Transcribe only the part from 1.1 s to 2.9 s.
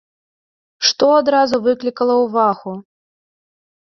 адразу выклікала ўвагу?